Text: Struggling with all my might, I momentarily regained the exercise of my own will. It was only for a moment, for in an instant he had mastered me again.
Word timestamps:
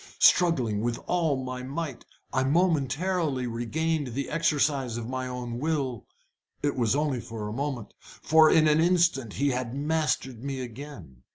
Struggling 0.17 0.79
with 0.81 0.97
all 1.05 1.37
my 1.43 1.61
might, 1.61 2.05
I 2.33 2.43
momentarily 2.43 3.45
regained 3.45 4.15
the 4.15 4.31
exercise 4.31 4.97
of 4.97 5.07
my 5.07 5.27
own 5.27 5.59
will. 5.59 6.07
It 6.63 6.75
was 6.75 6.95
only 6.95 7.19
for 7.21 7.47
a 7.47 7.53
moment, 7.53 7.93
for 7.99 8.49
in 8.49 8.67
an 8.67 8.79
instant 8.79 9.33
he 9.33 9.49
had 9.49 9.75
mastered 9.75 10.43
me 10.43 10.61
again. 10.61 11.17